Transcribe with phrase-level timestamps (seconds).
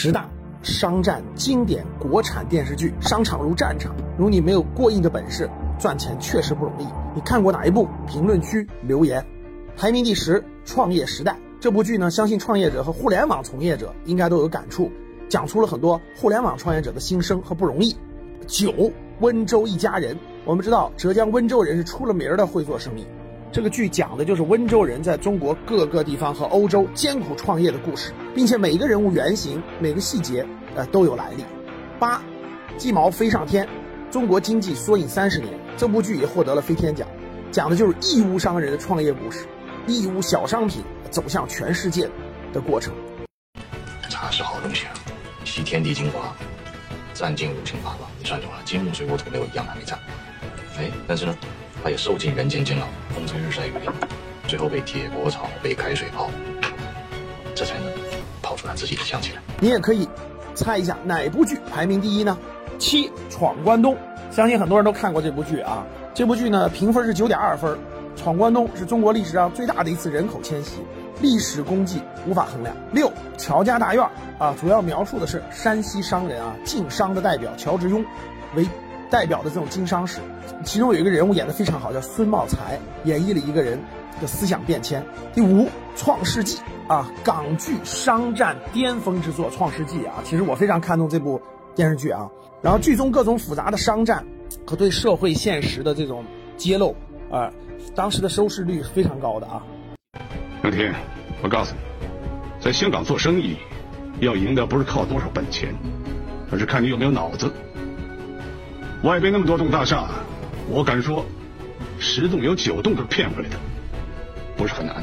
[0.00, 0.30] 十大
[0.62, 6.86] 商战经典国产电视剧，商场如战场，如你没有过硬的本事，赚钱确实不容易。
[7.16, 7.88] 你看过哪一部？
[8.06, 9.26] 评论区留言。
[9.76, 14.88] 排名第十，《创业时代》这部剧呢，相信创业者和互联网从业者应该都有感触，
[15.28, 17.96] 讲出了很多互联网创业者的心声和不容易。
[18.46, 18.70] 九，
[19.18, 23.04] 《温州一家人》，我们知道浙江温州人是出了名的会做生意。
[23.50, 31.42] 这个剧讲的就是温州人在中国各个地方和欧洲艰苦创业的故事，并且每一个人物原型、每个细节，呃，都有来历。
[31.98, 32.22] 八，
[32.76, 33.66] 鸡毛飞上天，
[34.10, 37.08] 中国经济缩影三十年，这部剧也获得了飞天奖，
[37.50, 39.46] 讲的就是义乌商人的创业故事，
[39.86, 42.08] 义乌小商品走向全世界
[42.52, 42.92] 的过程。
[44.10, 44.92] 茶是好东西啊，
[45.46, 46.36] 吸天地精华，
[47.14, 49.98] 占尽五行八卦，你算准了，金木水火土没有一样还没占。
[50.76, 51.34] 哎，但是呢。
[51.82, 53.90] 他也受尽人间煎熬，风吹日晒雨淋，
[54.46, 56.30] 最后被铁锅炒，被开水泡，
[57.54, 57.92] 这才能
[58.42, 59.40] 泡出他自己的香气来。
[59.60, 60.08] 你也可以
[60.54, 62.36] 猜一下哪部剧排名第一呢？
[62.78, 63.96] 七闯关东，
[64.30, 65.84] 相信很多人都看过这部剧啊。
[66.14, 67.78] 这部剧呢评分是九点二分。
[68.16, 70.80] 闯关东是中国历史上最大的一次人口迁徙，
[71.22, 72.74] 历史功绩无法衡量。
[72.90, 74.04] 六乔家大院
[74.38, 78.04] 啊，主要描述的是山西商人啊晋商的代表乔致庸
[78.56, 78.66] 为。
[79.10, 80.20] 代表的这种经商史，
[80.64, 83.78] 其中有一个人物演得非常好，叫孙茂才，演绎了一个人
[84.20, 85.04] 的思想变迁。
[85.34, 85.64] 第五，
[85.96, 86.58] 《创世纪》
[86.92, 91.40] 啊，港剧商战巅峰之作《创世纪》啊，其实我非常看重这部
[91.74, 92.28] 电视剧啊。
[92.60, 94.26] 然后剧中各种复杂的商战
[94.66, 96.24] 和对社会现实的这种
[96.56, 96.94] 揭露
[97.30, 97.50] 啊，
[97.94, 99.62] 当时的收视率是非常高的啊。
[100.64, 100.94] 杨天，
[101.42, 101.80] 我告诉你，
[102.60, 103.56] 在香港做生意，
[104.20, 105.72] 要赢的不是靠多少本钱，
[106.50, 107.50] 而是看你有没有脑子。
[109.02, 110.08] 外边那么多栋大厦，
[110.68, 111.24] 我敢说，
[112.00, 113.56] 十栋有九栋都是骗回来的，
[114.56, 115.02] 不是很难的。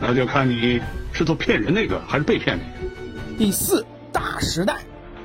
[0.00, 0.80] 那就看你
[1.12, 2.94] 是做骗人那个，还是被骗那个。
[3.36, 4.76] 第四大时代，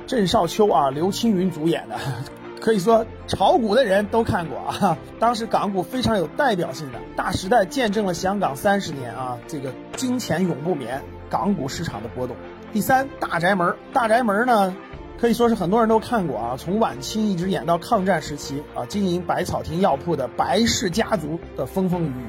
[0.06, 1.96] 郑少秋啊，刘青云主演的，
[2.60, 4.98] 可以说炒股的人都看过啊。
[5.20, 11.00] 当时港股非常有代表性的大时代，见证了香港三十年啊，这个金钱永不眠，
[11.30, 12.34] 港股市场的波动。
[12.72, 14.74] 第三大宅门，大宅门呢？
[15.22, 22.26] 可以说是很多人都看过啊，从晚清一直演到抗战时期啊，经营百草亭药铺的白氏家族的风风雨雨。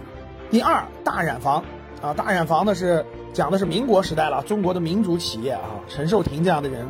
[0.51, 1.65] 第二大染坊
[2.03, 3.03] 啊，大染坊呢是
[3.33, 6.87] 讲的是民国时代了，中国的民族企业啊，陈寿亭这样的人，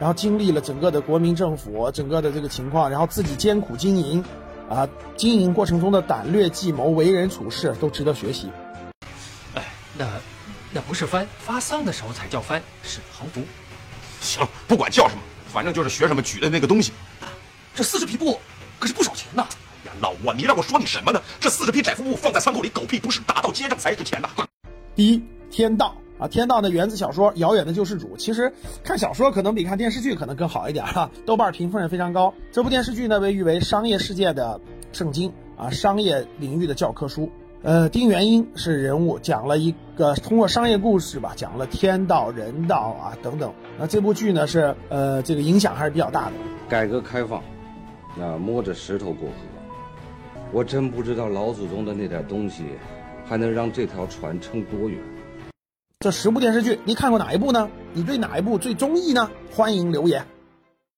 [0.00, 4.24] 然后经历了整个的国民政府整个的这个情况，然后自己艰苦经营，
[4.68, 8.50] 啊，经营过程中的胆略计谋、为人处事都值得学习。
[9.54, 9.62] 哎，
[9.96, 10.04] 那
[10.72, 13.40] 那不是翻发丧的时候才叫翻，是横幅。
[14.20, 15.22] 行，不管叫什么。
[15.54, 16.90] 反正就是学什么举的那个东西，
[17.76, 18.40] 这四十匹布
[18.80, 19.46] 可是不少钱呐！
[19.86, 21.22] 呀，老吴，你让我说你什么呢？
[21.38, 24.28] 这四十匹窄幅布放在仓库里，狗屁不是，打到街上才值钱呐！
[24.96, 25.22] 第一，
[25.52, 31.08] 天道啊，天道呢源自小说《遥远的救世主》，其实看小说可能比看电视剧可能更好一点哈。
[31.24, 32.34] 豆瓣评分也非常高。
[32.50, 34.60] 这部电视剧呢被誉为商业世界的
[34.92, 37.30] 圣经啊，商业领域的教科书。
[37.64, 43.50] 呃，丁元英是人物，讲了一个通过商业故事吧，讲了天道、人道啊等等。
[43.78, 46.32] 那这部剧呢是呃，这个影响还是比较大的。
[46.68, 47.42] 改革开放，
[48.18, 49.34] 那摸着石头过河，
[50.52, 52.64] 我真不知道老祖宗的那点东西，
[53.24, 55.00] 还能让这条船撑多远。
[56.00, 57.70] 这十部电视剧，你看过哪一部呢？
[57.94, 59.30] 你对哪一部最中意呢？
[59.50, 60.22] 欢迎留言。